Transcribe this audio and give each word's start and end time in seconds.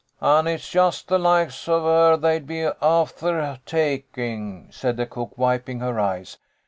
"An' 0.19 0.47
it's 0.47 0.67
just 0.67 1.09
the 1.09 1.19
loikes 1.19 1.67
av 1.69 1.83
her 1.83 2.17
they'd 2.17 2.47
be 2.47 2.61
afther 2.81 3.59
taking," 3.67 4.67
said 4.71 4.97
the 4.97 5.05
cook, 5.05 5.37
wiping 5.37 5.79
her 5.79 5.99
eyes. 5.99 6.39